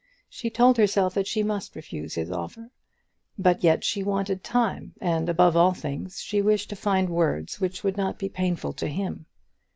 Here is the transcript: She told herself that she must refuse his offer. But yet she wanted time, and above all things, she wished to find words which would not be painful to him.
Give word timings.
She 0.29 0.49
told 0.49 0.77
herself 0.77 1.13
that 1.13 1.27
she 1.27 1.43
must 1.43 1.75
refuse 1.75 2.15
his 2.15 2.31
offer. 2.31 2.71
But 3.37 3.63
yet 3.63 3.83
she 3.83 4.01
wanted 4.01 4.43
time, 4.43 4.95
and 4.99 5.29
above 5.29 5.55
all 5.55 5.73
things, 5.73 6.21
she 6.21 6.41
wished 6.41 6.71
to 6.71 6.75
find 6.75 7.07
words 7.07 7.61
which 7.61 7.83
would 7.83 7.97
not 7.97 8.17
be 8.17 8.27
painful 8.27 8.73
to 8.73 8.87
him. 8.87 9.27